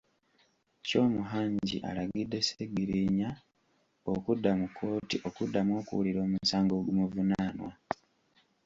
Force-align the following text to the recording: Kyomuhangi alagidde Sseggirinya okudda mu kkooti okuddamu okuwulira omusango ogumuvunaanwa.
Kyomuhangi 0.85 1.77
alagidde 1.89 2.39
Sseggirinya 2.41 3.29
okudda 4.13 4.51
mu 4.59 4.67
kkooti 4.69 5.15
okuddamu 5.27 5.71
okuwulira 5.81 6.19
omusango 6.27 6.73
ogumuvunaanwa. 6.79 7.71